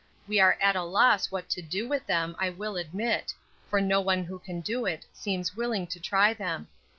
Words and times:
We 0.27 0.39
are 0.39 0.57
at 0.59 0.75
a 0.75 0.81
loss 0.81 1.29
what 1.29 1.47
to 1.51 1.61
do 1.61 1.87
with 1.87 2.07
them, 2.07 2.35
I 2.39 2.49
will 2.49 2.75
admit; 2.75 3.35
for 3.69 3.79
no 3.79 4.01
one 4.01 4.23
who 4.23 4.39
can 4.39 4.59
do 4.61 4.87
it 4.87 5.05
seems 5.13 5.55
willing 5.55 5.85
to 5.85 5.99
try 5.99 6.33
them. 6.33 6.69